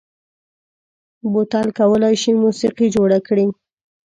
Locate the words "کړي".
3.27-3.45